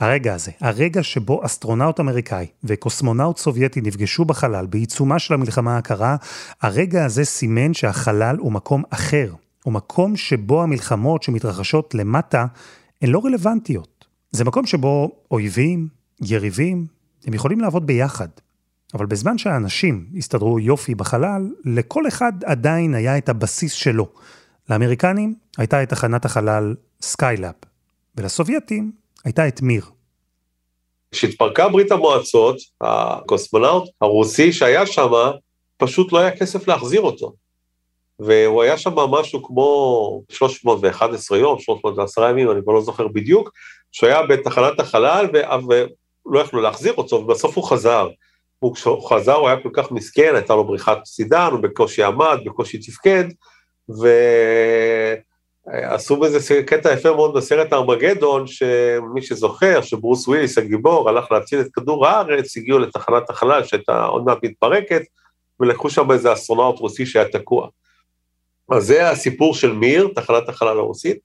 הרגע 0.00 0.34
הזה, 0.34 0.50
הרגע 0.60 1.02
שבו 1.02 1.46
אסטרונאוט 1.46 2.00
אמריקאי 2.00 2.46
וקוסמונאוט 2.64 3.38
סובייטי 3.38 3.80
נפגשו 3.80 4.24
בחלל 4.24 4.66
בעיצומה 4.66 5.18
של 5.18 5.34
המלחמה 5.34 5.76
הקרה, 5.76 6.16
הרגע 6.62 7.04
הזה 7.04 7.24
סימן 7.24 7.74
שהחלל 7.74 8.36
הוא 8.36 8.52
מקום 8.52 8.82
אחר, 8.90 9.32
הוא 9.64 9.72
מקום 9.72 10.16
שבו 10.16 10.62
המלחמות 10.62 11.22
שמתרחשות 11.22 11.94
למטה 11.94 12.46
הן 13.02 13.10
לא 13.10 13.22
רלוונטיות. 13.24 14.04
זה 14.30 14.44
מקום 14.44 14.66
שבו 14.66 15.10
אויבים, 15.30 15.88
יריבים, 16.20 16.86
הם 17.26 17.34
יכולים 17.34 17.60
לעבוד 17.60 17.86
ביחד. 17.86 18.28
אבל 18.94 19.06
בזמן 19.06 19.38
שהאנשים 19.38 20.06
הסתדרו 20.16 20.60
יופי 20.60 20.94
בחלל, 20.94 21.50
לכל 21.64 22.08
אחד 22.08 22.32
עדיין 22.44 22.94
היה 22.94 23.18
את 23.18 23.28
הבסיס 23.28 23.72
שלו. 23.72 24.08
לאמריקנים 24.70 25.34
הייתה 25.58 25.82
את 25.82 25.88
תחנת 25.88 26.24
החלל 26.24 26.74
סקיילאב, 27.02 27.54
ולסובייטים 28.16 28.92
הייתה 29.24 29.48
את 29.48 29.62
מיר. 29.62 29.84
כשהתפרקה 31.12 31.68
ברית 31.68 31.92
המועצות, 31.92 32.56
הקוסמונאוט 32.80 33.88
הרוסי 34.00 34.52
שהיה 34.52 34.86
שם, 34.86 35.10
פשוט 35.76 36.12
לא 36.12 36.18
היה 36.18 36.36
כסף 36.36 36.68
להחזיר 36.68 37.00
אותו. 37.00 37.32
והוא 38.18 38.62
היה 38.62 38.78
שם 38.78 38.94
משהו 38.94 39.42
כמו 39.42 40.22
311 40.28 41.38
יום, 41.38 41.58
310 41.58 42.28
ימים, 42.30 42.50
אני 42.50 42.62
כבר 42.62 42.72
לא 42.72 42.80
זוכר 42.80 43.08
בדיוק, 43.08 43.50
שהוא 43.92 44.08
היה 44.08 44.26
בתחנת 44.26 44.80
החלל 44.80 45.26
ולא 46.26 46.40
יכלו 46.40 46.60
להחזיר 46.60 46.94
אותו, 46.94 47.16
ובסוף 47.16 47.56
הוא 47.56 47.64
חזר. 47.64 48.08
וכשהוא 48.64 49.08
חזר 49.08 49.34
הוא 49.34 49.48
היה 49.48 49.62
כל 49.62 49.70
כך 49.72 49.92
מסכן, 49.92 50.34
הייתה 50.34 50.54
לו 50.54 50.64
בריחת 50.64 51.04
סידן, 51.04 51.48
הוא 51.52 51.60
בקושי 51.60 52.02
עמד, 52.02 52.38
בקושי 52.44 52.78
תפקד, 52.78 53.24
ועשו 55.66 56.16
בזה 56.16 56.62
קטע 56.62 56.92
יפה 56.92 57.14
מאוד 57.14 57.36
בסרט 57.36 57.72
ארמגדון, 57.72 58.46
שמי 58.46 59.22
שזוכר, 59.22 59.82
שברוס 59.82 60.28
וויליס 60.28 60.58
הגיבור 60.58 61.08
הלך 61.08 61.32
להציל 61.32 61.60
את 61.60 61.66
כדור 61.72 62.06
הארץ, 62.06 62.56
הגיעו 62.56 62.78
לתחנת 62.78 63.30
החלל 63.30 63.64
שהייתה 63.64 64.04
עוד 64.04 64.24
מעט 64.24 64.38
מתפרקת, 64.42 65.02
ולקחו 65.60 65.90
שם 65.90 66.10
איזה 66.10 66.32
אסטרונאוט 66.32 66.78
רוסי 66.78 67.06
שהיה 67.06 67.28
תקוע. 67.28 67.68
אז 68.70 68.86
זה 68.86 69.10
הסיפור 69.10 69.54
של 69.54 69.72
מיר, 69.72 70.08
תחנת 70.14 70.48
החלל 70.48 70.78
הרוסית. 70.78 71.18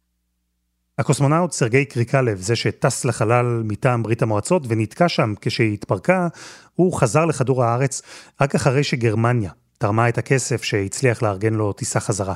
הקוסמונאוט 0.97 1.51
סרגי 1.51 1.85
קריקלב, 1.85 2.37
זה 2.37 2.55
שטס 2.55 3.05
לחלל 3.05 3.45
מטעם 3.65 4.03
ברית 4.03 4.21
המועצות 4.21 4.63
ונתקע 4.67 5.09
שם 5.09 5.33
כשהיא 5.41 5.73
התפרקה, 5.73 6.27
הוא 6.75 6.93
חזר 6.93 7.25
לכדור 7.25 7.63
הארץ 7.63 8.01
רק 8.41 8.55
אחרי 8.55 8.83
שגרמניה 8.83 9.51
תרמה 9.81 10.09
את 10.09 10.17
הכסף 10.17 10.63
שהצליח 10.63 11.23
לארגן 11.23 11.53
לו 11.53 11.73
טיסה 11.73 11.99
חזרה. 11.99 12.33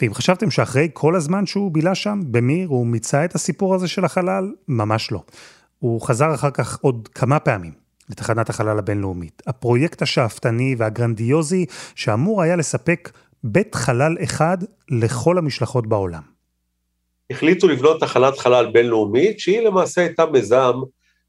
ואם 0.00 0.14
חשבתם 0.14 0.50
שאחרי 0.50 0.88
כל 0.92 1.16
הזמן 1.16 1.46
שהוא 1.46 1.72
בילה 1.72 1.94
שם, 1.94 2.20
במיר, 2.30 2.68
הוא 2.68 2.86
מיצה 2.86 3.24
את 3.24 3.34
הסיפור 3.34 3.74
הזה 3.74 3.88
של 3.88 4.04
החלל, 4.04 4.52
ממש 4.68 5.12
לא. 5.12 5.22
הוא 5.78 6.00
חזר 6.00 6.34
אחר 6.34 6.50
כך 6.50 6.78
עוד 6.80 7.08
כמה 7.14 7.38
פעמים 7.38 7.72
לתחנת 8.10 8.50
החלל 8.50 8.78
הבינלאומית. 8.78 9.42
הפרויקט 9.46 10.02
השאפתני 10.02 10.74
והגרנדיוזי 10.78 11.66
שאמור 11.94 12.42
היה 12.42 12.56
לספק 12.56 13.10
בית 13.44 13.74
חלל 13.74 14.16
אחד 14.24 14.58
לכל 14.90 15.38
המשלחות 15.38 15.86
בעולם. 15.86 16.22
החליטו 17.30 17.68
לבנות 17.68 18.00
תחנת 18.00 18.38
חלל 18.38 18.70
בינלאומית, 18.72 19.40
שהיא 19.40 19.60
למעשה 19.60 20.00
הייתה 20.00 20.26
מיזם 20.26 20.74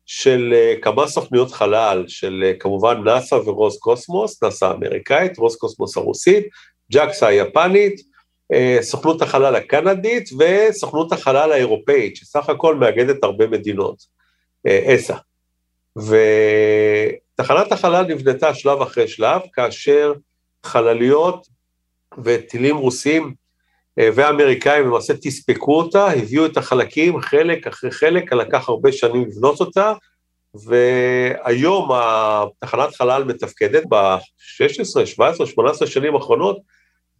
של 0.07 0.53
uh, 0.53 0.81
כמה 0.83 1.07
סוכניות 1.07 1.51
חלל, 1.51 2.03
של 2.07 2.43
uh, 2.53 2.59
כמובן 2.59 3.03
נאסא 3.03 3.35
ורוס 3.35 3.79
קוסמוס, 3.79 4.43
נאסא 4.43 4.65
האמריקאית, 4.65 5.37
רוס 5.37 5.55
קוסמוס 5.55 5.97
הרוסית, 5.97 6.47
ג'קסה 6.91 7.27
היפנית, 7.27 8.01
uh, 8.53 8.81
סוכנות 8.81 9.21
החלל 9.21 9.55
הקנדית 9.55 10.29
וסוכנות 10.39 11.11
החלל 11.11 11.51
האירופאית, 11.51 12.15
שסך 12.15 12.49
הכל 12.49 12.75
מאגדת 12.75 13.23
הרבה 13.23 13.47
מדינות, 13.47 14.17
אסא. 14.67 15.15
ותחנת 15.97 17.71
החלל 17.71 18.05
נבנתה 18.05 18.53
שלב 18.53 18.81
אחרי 18.81 19.07
שלב, 19.07 19.41
כאשר 19.53 20.13
חלליות 20.63 21.47
וטילים 22.23 22.77
רוסים 22.77 23.33
אה, 23.99 24.09
ואמריקאים 24.15 24.85
למעשה 24.85 25.13
תספקו 25.21 25.77
אותה, 25.77 26.05
הביאו 26.05 26.45
את 26.45 26.57
החלקים 26.57 27.21
חלק 27.21 27.67
אחרי 27.67 27.91
חלק, 27.91 28.33
לקח 28.33 28.69
הרבה 28.69 28.91
שנים 28.91 29.25
לבנות 29.25 29.59
אותה, 29.59 29.93
והיום 30.65 31.89
התחנת 31.91 32.95
חלל 32.95 33.23
מתפקדת 33.23 33.83
ב-16, 33.89 35.05
17, 35.05 35.47
18 35.47 35.87
שנים 35.87 36.15
האחרונות, 36.15 36.57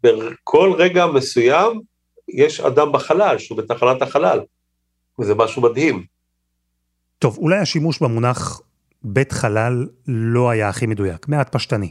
בכל 0.03 0.73
רגע 0.77 1.05
מסוים 1.05 1.81
יש 2.29 2.59
אדם 2.59 2.91
בחלל 2.91 3.37
שהוא 3.37 3.57
בתחנת 3.57 4.01
החלל, 4.01 4.39
וזה 5.19 5.35
משהו 5.35 5.61
מדהים. 5.61 6.03
טוב, 7.19 7.37
אולי 7.37 7.57
השימוש 7.57 7.99
במונח 8.01 8.61
בית 9.03 9.31
חלל 9.31 9.87
לא 10.07 10.49
היה 10.49 10.69
הכי 10.69 10.87
מדויק, 10.87 11.27
מעט 11.27 11.55
פשטני. 11.55 11.89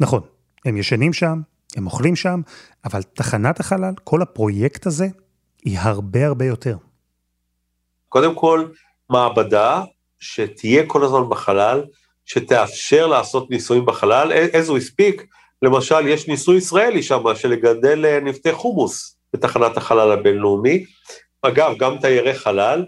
נכון, 0.00 0.20
הם 0.64 0.76
ישנים 0.76 1.12
שם, 1.12 1.40
הם 1.76 1.86
אוכלים 1.86 2.16
שם, 2.16 2.40
אבל 2.84 3.02
תחנת 3.02 3.60
החלל, 3.60 3.92
כל 4.04 4.22
הפרויקט 4.22 4.86
הזה, 4.86 5.06
היא 5.64 5.78
הרבה 5.80 6.26
הרבה 6.26 6.44
יותר. 6.44 6.76
קודם 8.08 8.34
כל, 8.34 8.68
מעבדה 9.10 9.82
שתהיה 10.20 10.86
כל 10.86 11.04
הזמן 11.04 11.28
בחלל, 11.28 11.82
שתאפשר 12.26 13.06
לעשות 13.06 13.50
ניסויים 13.50 13.86
בחלל, 13.86 14.32
איזה 14.32 14.70
הוא 14.70 14.78
הספיק, 14.78 15.26
למשל, 15.62 16.08
יש 16.08 16.28
ניסוי 16.28 16.56
ישראלי 16.56 17.02
שם, 17.02 17.22
של 17.34 17.48
לגדל 17.48 18.06
אה, 18.06 18.20
נפטי 18.20 18.52
חומוס 18.52 19.16
בתחנת 19.32 19.76
החלל 19.76 20.12
הבינלאומי. 20.12 20.84
אגב, 21.42 21.72
גם 21.78 21.98
תיירי 21.98 22.34
חלל, 22.34 22.84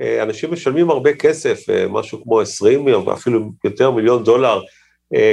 אה, 0.00 0.22
אנשים 0.22 0.52
משלמים 0.52 0.90
הרבה 0.90 1.14
כסף, 1.14 1.70
אה, 1.70 1.86
משהו 1.88 2.22
כמו 2.22 2.40
20 2.40 2.86
ואפילו 2.86 3.50
יותר 3.64 3.90
מיליון 3.90 4.24
דולר 4.24 4.60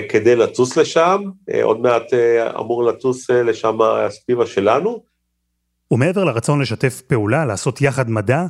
כדי 0.10 0.36
לטוס 0.36 0.78
לשם, 0.78 1.24
אה, 1.54 1.64
עוד 1.64 1.80
מעט 1.80 2.14
אה, 2.14 2.60
אמור 2.60 2.84
לטוס 2.84 3.30
לשם 3.30 3.82
הספיבה 3.82 4.46
שלנו. 4.46 5.04
ומעבר 5.92 6.24
לרצון 6.24 6.62
לשתף 6.62 7.02
פעולה, 7.02 7.46
לעשות 7.46 7.82
יחד 7.82 8.10
מדע, 8.10 8.46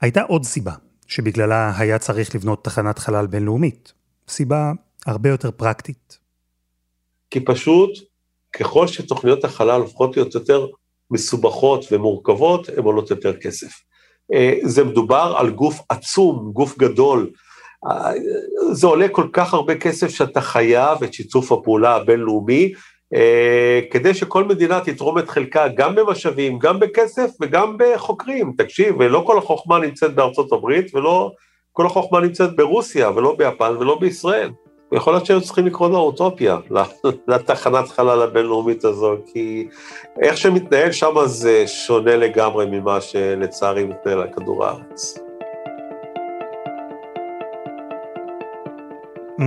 הייתה 0.00 0.22
עוד 0.22 0.44
סיבה 0.44 0.72
שבגללה 1.06 1.72
היה 1.78 1.98
צריך 1.98 2.34
לבנות 2.34 2.64
תחנת 2.64 2.98
חלל 2.98 3.26
בינלאומית. 3.26 3.92
סיבה 4.28 4.72
הרבה 5.06 5.28
יותר 5.28 5.50
פרקטית. 5.50 6.18
כי 7.30 7.40
פשוט, 7.40 7.90
ככל 8.52 8.86
שתוכניות 8.86 9.44
החלל 9.44 9.80
הופכות 9.80 10.16
להיות 10.16 10.34
יותר 10.34 10.66
מסובכות 11.10 11.84
ומורכבות, 11.92 12.68
הן 12.68 12.84
עולות 12.84 13.10
יותר 13.10 13.36
כסף. 13.36 13.80
זה 14.64 14.84
מדובר 14.84 15.34
על 15.38 15.50
גוף 15.50 15.80
עצום, 15.88 16.50
גוף 16.52 16.78
גדול, 16.78 17.30
זה 18.72 18.86
עולה 18.86 19.08
כל 19.08 19.26
כך 19.32 19.54
הרבה 19.54 19.74
כסף 19.74 20.08
שאתה 20.08 20.40
חייב 20.40 21.02
את 21.04 21.14
שיתוף 21.14 21.52
הפעולה 21.52 21.94
הבינלאומי, 21.96 22.72
אה, 23.14 23.80
כדי 23.90 24.14
שכל 24.14 24.44
מדינה 24.44 24.80
תתרום 24.80 25.18
את 25.18 25.28
חלקה 25.28 25.68
גם 25.68 25.94
במשאבים, 25.94 26.58
גם 26.58 26.80
בכסף 26.80 27.30
וגם 27.40 27.76
בחוקרים. 27.78 28.52
תקשיב, 28.58 28.94
ולא 28.98 29.22
כל 29.26 29.38
החוכמה 29.38 29.78
נמצאת 29.78 30.14
בארצות 30.14 30.52
הברית, 30.52 30.94
ולא 30.94 31.32
כל 31.72 31.86
החוכמה 31.86 32.20
נמצאת 32.20 32.56
ברוסיה, 32.56 33.10
ולא 33.10 33.36
ביפן, 33.38 33.74
ולא 33.80 33.98
בישראל. 34.00 34.50
יכול 34.92 35.12
להיות 35.12 35.26
שהיו 35.26 35.40
צריכים 35.40 35.66
לקרוא 35.66 35.88
לו 35.88 35.96
אוטופיה, 35.96 36.58
לתחנת 37.28 37.88
חלל 37.88 38.22
הבינלאומית 38.22 38.84
הזו, 38.84 39.16
כי 39.32 39.68
איך 40.22 40.36
שמתנהל 40.36 40.92
שם 40.92 41.14
זה 41.26 41.64
שונה 41.66 42.16
לגמרי 42.16 42.66
ממה 42.66 43.00
שלצערי 43.00 43.84
מתנהל 43.84 44.20
על 44.20 44.28
כדור 44.36 44.64
הארץ. 44.64 45.27
Mm, 49.38 49.42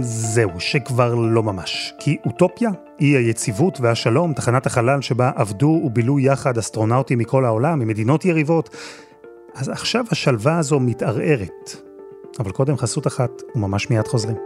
זהו, 0.00 0.50
שכבר 0.60 1.14
לא 1.14 1.42
ממש. 1.42 1.94
כי 1.98 2.16
אוטופיה, 2.26 2.70
אי 3.00 3.06
היציבות 3.06 3.80
והשלום, 3.80 4.32
תחנת 4.32 4.66
החלל 4.66 5.00
שבה 5.00 5.30
עבדו 5.36 5.80
ובילו 5.84 6.18
יחד 6.18 6.58
אסטרונאוטים 6.58 7.18
מכל 7.18 7.44
העולם, 7.44 7.78
ממדינות 7.78 8.24
יריבות, 8.24 8.76
אז 9.54 9.68
עכשיו 9.68 10.04
השלווה 10.10 10.58
הזו 10.58 10.80
מתערערת. 10.80 11.76
אבל 12.38 12.50
קודם 12.50 12.76
חסות 12.76 13.06
אחת, 13.06 13.30
וממש 13.54 13.90
מיד 13.90 14.08
חוזרים. 14.08 14.36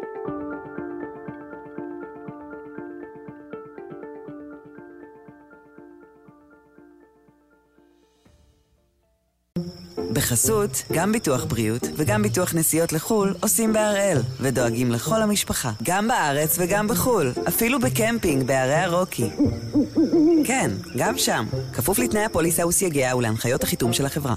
בחסות, 10.21 10.83
גם 10.93 11.13
ביטוח 11.13 11.45
בריאות 11.45 11.83
וגם 11.97 12.23
ביטוח 12.23 12.55
נסיעות 12.55 12.93
לחו"ל 12.93 13.35
עושים 13.43 13.73
בהראל, 13.73 14.19
ודואגים 14.41 14.93
לכל 14.93 15.23
המשפחה, 15.23 15.73
גם 15.83 16.09
בארץ 16.09 16.57
וגם 16.59 16.89
בחו"ל, 16.89 17.33
אפילו 17.49 17.79
בקמפינג 17.81 18.47
בערי 18.47 18.75
הרוקי. 18.75 19.31
כן, 20.45 20.71
גם 20.97 21.19
שם, 21.19 21.47
כפוף 21.73 21.99
לתנאי 21.99 22.25
הפוליסה 22.25 22.67
וסייגיה 22.67 23.17
ולהנחיות 23.17 23.63
החיתום 23.63 23.93
של 23.93 24.07
החברה. 24.07 24.35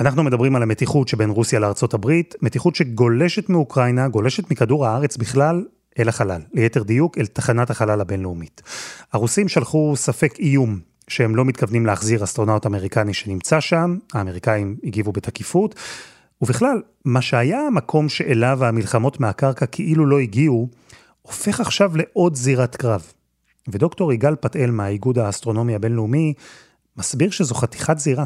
אנחנו 0.00 0.22
מדברים 0.22 0.56
על 0.56 0.62
המתיחות 0.62 1.08
שבין 1.08 1.30
רוסיה 1.30 1.58
לארצות 1.58 1.94
הברית, 1.94 2.34
מתיחות 2.42 2.74
שגולשת 2.74 3.48
מאוקראינה, 3.48 4.08
גולשת 4.08 4.50
מכדור 4.50 4.86
הארץ 4.86 5.16
בכלל 5.16 5.64
אל 5.98 6.08
החלל, 6.08 6.40
ליתר 6.54 6.82
דיוק 6.82 7.18
אל 7.18 7.26
תחנת 7.26 7.70
החלל 7.70 8.00
הבינלאומית. 8.00 8.62
הרוסים 9.12 9.48
שלחו 9.48 9.92
ספק 9.96 10.38
איום 10.38 10.93
שהם 11.08 11.36
לא 11.36 11.44
מתכוונים 11.44 11.86
להחזיר 11.86 12.24
אסטרונאוט 12.24 12.66
אמריקני 12.66 13.14
שנמצא 13.14 13.60
שם, 13.60 13.98
האמריקאים 14.12 14.76
הגיבו 14.84 15.12
בתקיפות, 15.12 15.74
ובכלל, 16.42 16.82
מה 17.04 17.22
שהיה 17.22 17.66
המקום 17.66 18.08
שאליו 18.08 18.64
המלחמות 18.64 19.20
מהקרקע 19.20 19.66
כאילו 19.66 20.06
לא 20.06 20.18
הגיעו, 20.18 20.68
הופך 21.22 21.60
עכשיו 21.60 21.92
לעוד 21.96 22.34
זירת 22.34 22.76
קרב. 22.76 23.12
ודוקטור 23.68 24.12
יגאל 24.12 24.36
פתאל 24.36 24.70
מהאיגוד 24.70 25.18
האסטרונומי 25.18 25.74
הבינלאומי 25.74 26.34
מסביר 26.96 27.30
שזו 27.30 27.54
חתיכת 27.54 27.98
זירה. 27.98 28.24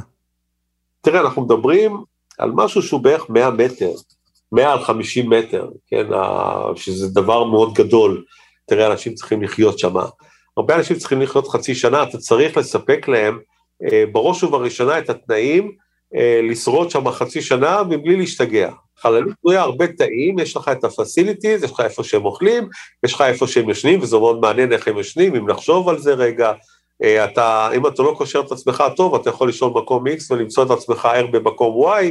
תראה, 1.00 1.20
אנחנו 1.20 1.42
מדברים 1.42 2.02
על 2.38 2.50
משהו 2.54 2.82
שהוא 2.82 3.00
בערך 3.00 3.30
100 3.30 3.50
מטר, 3.50 3.90
100 4.52 4.72
על 4.72 4.84
50 4.84 5.30
מטר, 5.30 5.68
כן, 5.86 6.06
שזה 6.76 7.08
דבר 7.08 7.44
מאוד 7.44 7.74
גדול. 7.74 8.24
תראה, 8.66 8.92
אנשים 8.92 9.14
צריכים 9.14 9.42
לחיות 9.42 9.78
שם. 9.78 9.94
הרבה 10.58 10.76
אנשים 10.76 10.96
צריכים 10.96 11.20
לחיות 11.20 11.48
חצי 11.48 11.74
שנה, 11.74 12.02
אתה 12.02 12.18
צריך 12.18 12.56
לספק 12.56 13.08
להם 13.08 13.38
אה, 13.84 14.04
בראש 14.12 14.42
ובראשונה 14.42 14.98
את 14.98 15.10
התנאים 15.10 15.72
אה, 16.16 16.40
לשרוד 16.42 16.90
שם 16.90 17.10
חצי 17.10 17.42
שנה 17.42 17.82
מבלי 17.82 18.16
להשתגע. 18.16 18.70
חללית 18.96 19.34
בנויה 19.44 19.60
הרבה 19.60 19.86
תאים, 19.86 20.38
יש 20.38 20.56
לך 20.56 20.68
את 20.68 20.84
הפסיליטיז, 20.84 21.64
יש 21.64 21.70
לך 21.70 21.80
איפה 21.80 22.04
שהם 22.04 22.24
אוכלים, 22.24 22.68
יש 23.04 23.14
לך 23.14 23.20
איפה 23.20 23.46
שהם 23.46 23.70
ישנים, 23.70 24.00
וזה 24.02 24.18
מאוד 24.18 24.40
מעניין 24.40 24.72
איך 24.72 24.88
הם 24.88 24.98
ישנים, 24.98 25.34
אם 25.34 25.50
נחשוב 25.50 25.88
על 25.88 25.98
זה 25.98 26.14
רגע. 26.14 26.52
אה, 27.02 27.24
אתה, 27.24 27.68
אם 27.74 27.86
אתה 27.86 28.02
לא 28.02 28.14
קושר 28.18 28.40
את 28.40 28.52
עצמך 28.52 28.84
טוב, 28.96 29.14
אתה 29.14 29.30
יכול 29.30 29.48
לישון 29.48 29.74
במקום 29.74 30.06
X 30.06 30.20
ולמצוא 30.30 30.64
את 30.64 30.70
עצמך 30.70 31.04
ער 31.04 31.26
במקום 31.26 31.86
Y, 31.86 32.04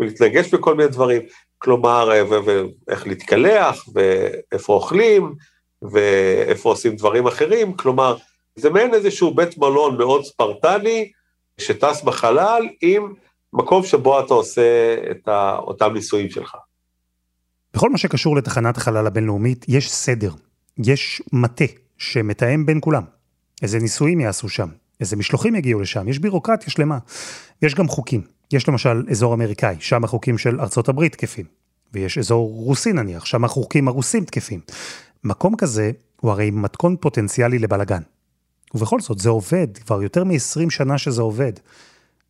ולהתנגש 0.00 0.54
בכל 0.54 0.74
מיני 0.74 0.88
דברים. 0.88 1.22
כלומר, 1.58 2.12
אה, 2.12 2.22
ואיך 2.28 3.06
להתקלח, 3.06 3.84
ואיפה 3.94 4.72
אוכלים, 4.72 5.34
ואיפה 5.82 6.68
עושים 6.68 6.96
דברים 6.96 7.26
אחרים. 7.26 7.72
כלומר, 7.76 8.16
זה 8.56 8.70
מעין 8.70 8.94
איזשהו 8.94 9.34
בית 9.34 9.58
מלון 9.58 9.98
מאוד 9.98 10.24
ספרטני, 10.24 11.10
שטס 11.58 12.02
בחלל 12.02 12.68
עם 12.82 13.14
מקום 13.52 13.84
שבו 13.84 14.20
אתה 14.20 14.34
עושה 14.34 14.94
את 15.10 15.28
אותם 15.58 15.92
ניסויים 15.92 16.30
שלך. 16.30 16.56
בכל 17.74 17.90
מה 17.90 17.98
שקשור 17.98 18.36
לתחנת 18.36 18.76
החלל 18.76 19.06
הבינלאומית, 19.06 19.66
יש 19.68 19.92
סדר, 19.92 20.30
יש 20.84 21.22
מטה 21.32 21.64
שמתאם 21.98 22.66
בין 22.66 22.78
כולם. 22.80 23.02
איזה 23.62 23.78
ניסויים 23.78 24.20
יעשו 24.20 24.48
שם, 24.48 24.68
איזה 25.00 25.16
משלוחים 25.16 25.54
יגיעו 25.54 25.80
לשם, 25.80 26.08
יש 26.08 26.18
בירוקרטיה 26.18 26.70
שלמה. 26.70 26.98
יש 27.62 27.74
גם 27.74 27.88
חוקים. 27.88 28.22
יש 28.52 28.68
למשל 28.68 29.02
אזור 29.10 29.34
אמריקאי, 29.34 29.76
שם 29.80 30.04
החוקים 30.04 30.38
של 30.38 30.60
ארצות 30.60 30.88
הברית 30.88 31.12
תקפים. 31.12 31.44
ויש 31.92 32.18
אזור 32.18 32.50
רוסי 32.54 32.92
נניח, 32.92 33.24
שם 33.24 33.44
החוקים 33.44 33.88
הרוסים 33.88 34.24
תקפים. 34.24 34.60
מקום 35.24 35.56
כזה 35.56 35.90
הוא 36.20 36.30
הרי 36.30 36.50
מתכון 36.50 36.96
פוטנציאלי 37.00 37.58
לבלגן. 37.58 38.02
ובכל 38.74 39.00
זאת, 39.00 39.18
זה 39.18 39.28
עובד, 39.28 39.78
כבר 39.78 40.02
יותר 40.02 40.24
מ-20 40.24 40.70
שנה 40.70 40.98
שזה 40.98 41.22
עובד. 41.22 41.52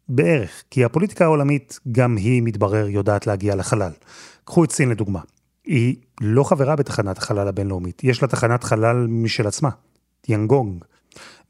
בערך, 0.09 0.64
כי 0.70 0.85
הפוליטיקה 0.85 1.25
העולמית, 1.25 1.80
גם 1.92 2.16
היא, 2.16 2.42
מתברר, 2.42 2.88
יודעת 2.88 3.26
להגיע 3.26 3.54
לחלל. 3.54 3.92
קחו 4.44 4.64
את 4.64 4.73
סין 4.73 4.88
לדוגמה. 4.88 5.20
היא 5.64 5.97
לא 6.20 6.44
חברה 6.44 6.76
בתחנת 6.76 7.18
החלל 7.18 7.49
הבינלאומית, 7.49 8.04
יש 8.04 8.23
לה 8.23 8.28
תחנת 8.28 8.64
חלל 8.64 9.06
משל 9.09 9.47
עצמה, 9.47 9.70
טיאנגונג. 10.20 10.85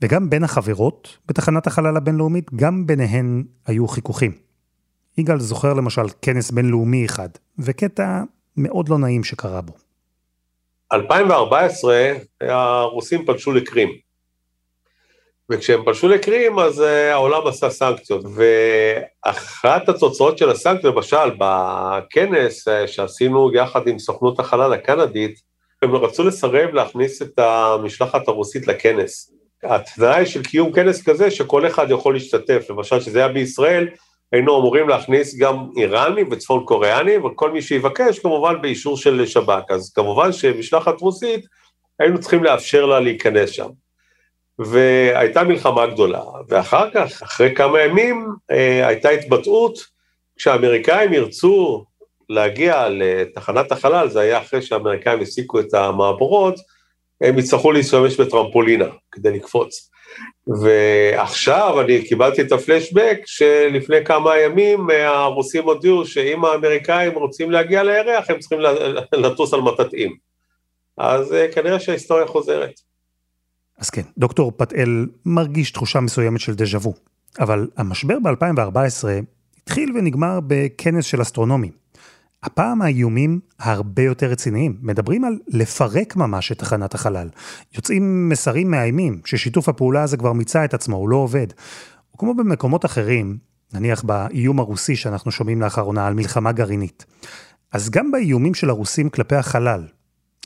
וגם 0.03 0.31
בין 0.31 0.45
החברות 0.45 1.19
בתחנת 1.29 1.67
החלל 1.67 1.97
הבינלאומית, 1.97 2.55
גם 2.55 2.87
ביניהן 2.87 3.45
היו 3.67 3.89
חיכוכים. 3.89 4.33
יגאל 5.19 5.41
זוכר 5.41 5.75
למשל 5.75 6.03
כנס 6.23 6.51
בינלאומי 6.51 7.05
אחד, 7.05 7.29
וקטע 7.59 8.23
מאוד 8.57 8.89
לא 8.89 8.99
נעים 8.99 9.25
שקרה 9.25 9.61
בו. 9.61 9.73
2014 10.93 12.13
הרוסים 12.41 13.27
פלשו 13.27 13.53
לקרים. 13.53 14.11
וכשהם 15.51 15.85
פלשו 15.85 16.09
לקרים, 16.09 16.59
אז 16.59 16.81
uh, 16.81 16.85
העולם 16.85 17.47
עשה 17.47 17.71
סנקציות, 17.71 18.25
ואחת 18.35 19.89
התוצאות 19.89 20.39
של 20.39 20.51
הסנקציות, 20.51 20.95
למשל, 20.95 21.31
בכנס 21.39 22.69
uh, 22.69 22.87
שעשינו 22.87 23.55
יחד 23.55 23.89
עם 23.89 23.99
סוכנות 23.99 24.39
החלל 24.39 24.73
הקנדית, 24.73 25.41
הם 25.83 25.95
רצו 25.95 26.25
לסרב 26.25 26.75
להכניס 26.75 27.23
את 27.23 27.39
המשלחת 27.39 28.29
הרוסית 28.29 28.67
לכנס. 28.67 29.33
התנאי 29.63 30.27
של 30.27 30.43
קיום 30.43 30.73
כנס 30.73 31.03
כזה, 31.03 31.31
שכל 31.31 31.67
אחד 31.67 31.91
יכול 31.91 32.15
להשתתף, 32.15 32.67
למשל, 32.71 33.01
שזה 33.01 33.19
היה 33.19 33.29
בישראל, 33.29 33.89
היינו 34.33 34.59
אמורים 34.59 34.89
להכניס 34.89 35.39
גם 35.39 35.69
איראנים 35.77 36.29
וצפון 36.31 36.65
קוריאנים, 36.65 37.25
וכל 37.25 37.51
מי 37.51 37.63
שיבקש, 37.63 38.19
כמובן 38.19 38.63
באישור 38.63 38.97
של 38.97 39.27
שב"כ. 39.27 39.71
אז 39.71 39.93
כמובן 39.93 40.33
שמשלחת 40.33 41.01
רוסית, 41.01 41.47
היינו 41.99 42.21
צריכים 42.21 42.45
לאפשר 42.45 42.87
לה 42.87 43.01
להיכנס 43.01 43.51
שם. 43.51 43.69
והייתה 44.59 45.45
מלחמה 45.45 45.87
גדולה, 45.87 46.23
ואחר 46.49 46.91
כך, 46.95 47.23
אחרי 47.23 47.55
כמה 47.55 47.81
ימים, 47.81 48.29
אה, 48.51 48.87
הייתה 48.87 49.09
התבטאות, 49.09 49.79
כשהאמריקאים 50.37 51.13
ירצו 51.13 51.85
להגיע 52.29 52.89
לתחנת 52.89 53.73
החלל, 53.73 54.09
זה 54.09 54.21
היה 54.21 54.39
אחרי 54.39 54.63
שהאמריקאים 54.63 55.21
הסיקו 55.21 55.61
את 55.61 55.75
המעבורות, 55.75 56.55
הם 57.21 57.39
יצטרכו 57.39 57.73
להשתמש 57.73 58.21
בטרמפולינה 58.21 58.87
כדי 59.13 59.31
לקפוץ. 59.31 59.90
ועכשיו 60.47 61.81
אני 61.81 62.05
קיבלתי 62.09 62.43
את 62.43 62.53
הפלשבק 62.53 63.19
שלפני 63.27 64.05
כמה 64.05 64.39
ימים 64.39 64.91
אה, 64.91 65.09
הרוסים 65.09 65.65
הודיעו 65.65 66.07
שאם 66.07 66.45
האמריקאים 66.45 67.13
רוצים 67.15 67.51
להגיע 67.51 67.83
לירח, 67.83 68.31
הם 68.31 68.39
צריכים 68.39 68.59
לטוס 69.13 69.55
על 69.55 69.61
מטאטאים. 69.61 70.17
אז 70.99 71.33
אה, 71.33 71.47
כנראה 71.53 71.81
שההיסטוריה 71.81 72.27
חוזרת. 72.27 72.81
אז 73.79 73.91
כן, 73.91 74.03
דוקטור 74.19 74.53
פתאל 74.57 75.07
מרגיש 75.27 75.71
תחושה 75.71 76.01
מסוימת 76.01 76.41
של 76.41 76.55
דז'ה 76.55 76.79
וו, 76.79 76.95
אבל 77.41 77.69
המשבר 77.77 78.19
ב-2014 78.19 79.09
התחיל 79.63 79.93
ונגמר 79.97 80.39
בכנס 80.47 81.05
של 81.05 81.23
אסטרונומים. 81.23 81.73
הפעם 82.43 82.83
האיומים 82.83 83.41
הרבה 83.59 84.03
יותר 84.03 84.27
רציניים, 84.27 84.77
מדברים 84.83 85.25
על 85.25 85.39
לפרק 85.49 86.17
ממש 86.17 86.53
את 86.53 86.59
תחנת 86.59 86.95
החלל. 86.95 87.29
יוצאים 87.75 88.29
מסרים 88.29 88.71
מאיימים, 88.71 89.21
ששיתוף 89.25 89.69
הפעולה 89.69 90.03
הזה 90.03 90.17
כבר 90.17 90.33
מיצה 90.33 90.65
את 90.65 90.75
עצמו, 90.75 90.97
הוא 90.97 91.09
לא 91.09 91.17
עובד. 91.17 91.47
וכמו 92.15 92.35
במקומות 92.35 92.85
אחרים, 92.85 93.39
נניח 93.75 94.03
באיום 94.03 94.61
הרוסי 94.61 94.97
שאנחנו 94.97 95.31
שומעים 95.31 95.61
לאחרונה 95.61 96.07
על 96.07 96.15
מלחמה 96.15 96.53
גרעינית. 96.53 97.05
אז 97.73 97.91
גם 97.91 98.11
באיומים 98.11 98.55
של 98.55 98.71
הרוסים 98.71 99.11
כלפי 99.11 99.37
החלל, 99.37 99.87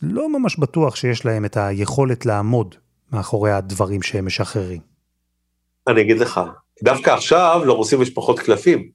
לא 0.02 0.38
ממש 0.38 0.59
בטוח 0.59 0.96
שיש 0.96 1.24
להם 1.24 1.44
את 1.44 1.57
היכולת 1.57 2.26
לעמוד 2.26 2.74
מאחורי 3.12 3.52
הדברים 3.52 4.02
שהם 4.02 4.26
משחררים. 4.26 4.80
אני 5.88 6.00
אגיד 6.00 6.18
לך, 6.18 6.40
דווקא 6.85 7.11
עכשיו 7.11 7.62
לרוסים 7.66 8.02
יש 8.02 8.11
פחות 8.11 8.40
קלפים. 8.40 8.88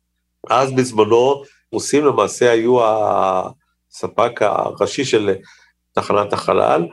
אז 0.50 0.72
בזמנו 0.72 1.44
רוסים 1.72 2.06
למעשה 2.06 2.52
היו 2.52 2.78
הספק 2.84 4.42
הראשי 4.42 5.06
של 5.06 5.36
תחנת 5.94 6.34
החלל, 6.34 6.88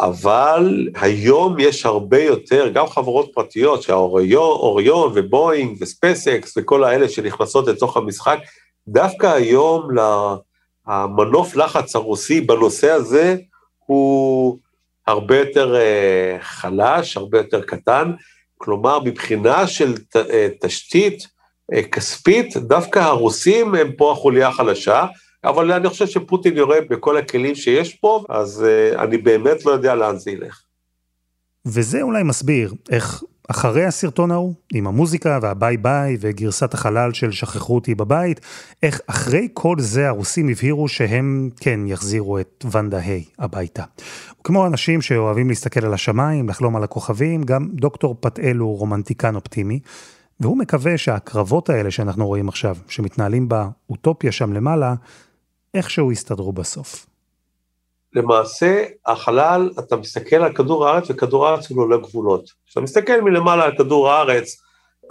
אבל 0.00 0.88
היום 0.94 1.56
יש 1.58 1.86
הרבה 1.86 2.22
יותר, 2.22 2.68
גם 2.68 2.86
חברות 2.86 3.30
פרטיות, 3.34 3.82
שהאוריון 3.82 5.12
ובואינג 5.14 5.76
וספייסקס 5.80 6.54
וכל 6.56 6.84
האלה 6.84 7.08
שנכנסות 7.08 7.68
לתוך 7.68 7.96
המשחק, 7.96 8.38
דווקא 8.88 9.26
היום 9.26 9.88
המנוף 10.86 11.56
לחץ 11.56 11.96
הרוסי 11.96 12.40
בנושא 12.40 12.90
הזה 12.90 13.36
הוא 13.86 14.58
הרבה 15.06 15.38
יותר 15.38 15.76
אה, 15.76 16.36
חלש, 16.40 17.16
הרבה 17.16 17.38
יותר 17.38 17.62
קטן, 17.62 18.12
כלומר 18.58 18.98
מבחינה 18.98 19.66
של 19.66 19.94
אה, 20.16 20.48
תשתית 20.60 21.26
כספית, 21.92 22.56
דווקא 22.56 22.98
הרוסים 22.98 23.74
הם 23.74 23.92
פה 23.96 24.12
החוליה 24.12 24.48
החלשה, 24.48 25.04
אבל 25.44 25.72
אני 25.72 25.88
חושב 25.88 26.06
שפוטין 26.06 26.56
יורה 26.56 26.76
בכל 26.90 27.16
הכלים 27.16 27.54
שיש 27.54 27.94
פה, 27.94 28.24
אז 28.28 28.64
אני 28.98 29.18
באמת 29.18 29.66
לא 29.66 29.70
יודע 29.70 29.94
לאן 29.94 30.18
זה 30.18 30.30
ילך. 30.30 30.62
וזה 31.66 32.02
אולי 32.02 32.22
מסביר 32.22 32.74
איך 32.90 33.22
אחרי 33.50 33.84
הסרטון 33.84 34.30
ההוא, 34.30 34.54
עם 34.72 34.86
המוזיקה 34.86 35.38
והביי 35.42 35.76
ביי 35.76 36.16
וגרסת 36.20 36.74
החלל 36.74 37.12
של 37.12 37.30
שכחו 37.30 37.74
אותי 37.74 37.94
בבית, 37.94 38.40
איך 38.82 39.00
אחרי 39.06 39.48
כל 39.52 39.76
זה 39.78 40.08
הרוסים 40.08 40.48
הבהירו 40.48 40.88
שהם 40.88 41.50
כן 41.60 41.80
יחזירו 41.86 42.38
את 42.38 42.64
ונדה 42.72 42.98
היי 42.98 43.24
הביתה. 43.38 43.82
כמו 44.44 44.66
אנשים 44.66 45.02
שאוהבים 45.02 45.48
להסתכל 45.48 45.86
על 45.86 45.94
השמיים, 45.94 46.48
לחלום 46.48 46.76
על 46.76 46.84
הכוכבים, 46.84 47.42
גם 47.42 47.68
דוקטור 47.72 48.16
פתאל 48.20 48.56
הוא 48.56 48.78
רומנטיקן 48.78 49.34
אופטימי, 49.34 49.80
והוא 50.40 50.58
מקווה 50.58 50.98
שהקרבות 50.98 51.70
האלה 51.70 51.90
שאנחנו 51.90 52.26
רואים 52.26 52.48
עכשיו, 52.48 52.76
שמתנהלים 52.88 53.48
באוטופיה 53.48 54.32
שם 54.32 54.52
למעלה, 54.52 54.94
איכשהו 55.74 56.12
יסתדרו 56.12 56.52
בסוף. 56.52 57.06
למעשה, 58.14 58.84
החלל, 59.06 59.70
אתה 59.78 59.96
מסתכל 59.96 60.36
על 60.36 60.52
כדור 60.52 60.88
הארץ, 60.88 61.10
וכדור 61.10 61.46
הארץ 61.46 61.70
הוא 61.70 61.76
לולא 61.76 61.96
גבולות. 61.96 62.50
כשאתה 62.66 62.80
מסתכל 62.80 63.20
מלמעלה 63.20 63.64
על 63.64 63.76
כדור 63.76 64.10
הארץ, 64.10 64.62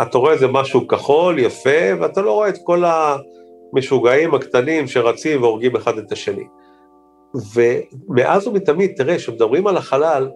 אתה 0.01 0.17
רואה 0.17 0.33
איזה 0.33 0.47
משהו 0.47 0.87
כחול, 0.87 1.39
יפה, 1.39 1.79
ואתה 2.01 2.21
לא 2.21 2.31
רואה 2.31 2.49
את 2.49 2.57
כל 2.63 2.83
המשוגעים 3.73 4.33
הקטנים 4.33 4.87
שרצים 4.87 5.41
והורגים 5.43 5.75
אחד 5.75 5.97
את 5.97 6.11
השני. 6.11 6.47
ומאז 7.53 8.47
ומתמיד, 8.47 8.91
תראה, 8.97 9.17
כשמדברים 9.17 9.67
על 9.67 9.77
החלל, 9.77 10.29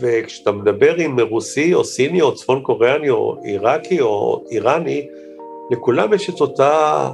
וכשאתה 0.00 0.52
מדבר 0.52 0.94
עם 0.94 1.20
רוסי 1.20 1.74
או 1.74 1.84
סיני 1.84 2.22
או 2.22 2.34
צפון 2.34 2.62
קוריאני 2.62 3.10
או 3.10 3.36
עיראקי 3.42 4.00
או 4.00 4.44
איראני, 4.50 5.06
לכולם 5.70 6.12
יש 6.12 6.30
את 6.30 6.40
אותה, 6.40 7.10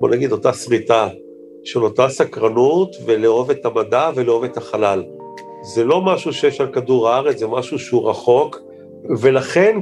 בוא 0.00 0.08
נגיד, 0.08 0.32
אותה 0.32 0.52
שריטה 0.52 1.08
של 1.64 1.84
אותה 1.84 2.08
סקרנות 2.08 2.96
ולאהוב 3.06 3.50
את 3.50 3.66
המדע 3.66 4.10
ולאהוב 4.14 4.44
את 4.44 4.56
החלל. 4.56 5.04
זה 5.74 5.84
לא 5.84 6.00
משהו 6.00 6.32
שיש 6.32 6.60
על 6.60 6.72
כדור 6.72 7.08
הארץ, 7.08 7.38
זה 7.38 7.46
משהו 7.46 7.78
שהוא 7.78 8.10
רחוק, 8.10 8.60
ולכן 9.20 9.80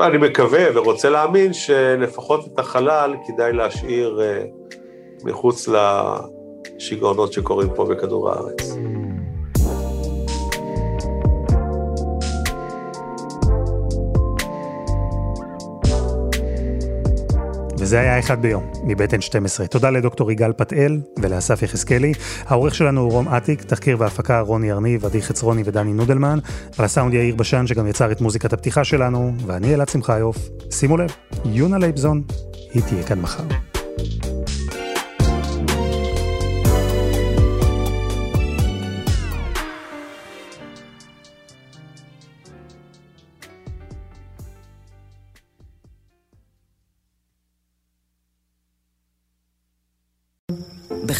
אני 0.00 0.18
מקווה 0.18 0.64
ורוצה 0.74 1.10
להאמין 1.10 1.52
שלפחות 1.52 2.40
את 2.46 2.58
החלל 2.58 3.14
כדאי 3.26 3.52
להשאיר 3.52 4.20
אה, 4.22 4.44
מחוץ 5.24 5.68
לשיגעונות 6.78 7.32
שקורים 7.32 7.68
פה 7.74 7.84
בכדור 7.84 8.30
הארץ. 8.30 8.76
וזה 17.82 18.00
היה 18.00 18.18
אחד 18.18 18.42
ביום, 18.42 18.70
מבית 18.84 19.14
N12. 19.14 19.66
תודה 19.70 19.90
לדוקטור 19.90 20.32
יגאל 20.32 20.52
פתאל 20.52 21.00
ולאסף 21.22 21.62
יחזקאלי. 21.62 22.12
העורך 22.46 22.74
שלנו 22.74 23.00
הוא 23.00 23.12
רום 23.12 23.28
אטיק, 23.28 23.62
תחקיר 23.62 23.96
והפקה 24.00 24.40
רוני 24.40 24.72
ארניב, 24.72 25.04
עדי 25.04 25.22
חצרוני 25.22 25.62
ודני 25.64 25.92
נודלמן. 25.92 26.38
על 26.78 26.84
הסאונד 26.84 27.14
יאיר 27.14 27.34
בשן 27.34 27.66
שגם 27.66 27.86
יצר 27.86 28.12
את 28.12 28.20
מוזיקת 28.20 28.52
הפתיחה 28.52 28.84
שלנו, 28.84 29.32
ואני 29.46 29.74
אלעד 29.74 29.88
שמחיוף. 29.88 30.36
שימו 30.70 30.96
לב, 30.96 31.10
יונה 31.44 31.78
לייבזון, 31.78 32.22
היא 32.74 32.82
תהיה 32.82 33.02
כאן 33.02 33.20
מחר. 33.20 33.71